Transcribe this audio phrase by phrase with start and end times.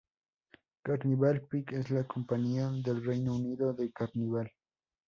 [0.83, 4.51] Carnival plc es la compañía del Reino Unido de Carnival.